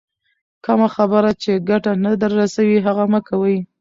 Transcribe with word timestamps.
کمه 0.65 0.87
خبر 0.95 1.23
چي 1.41 1.51
ګټه 1.69 1.91
نه 2.03 2.11
در 2.21 2.31
رسوي، 2.41 2.77
هغه 2.87 3.03
مه 3.11 3.19
کوئ! 3.27 3.57